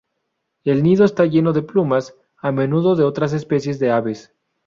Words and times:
El 0.63 0.81
nido 0.81 1.05
está 1.05 1.25
lleno 1.27 1.53
de 1.53 1.61
plumas, 1.61 2.15
a 2.37 2.51
menudo 2.51 2.95
de 2.95 3.03
otras 3.03 3.33
especies 3.33 3.77
de 3.77 3.91
aves. 3.91 4.33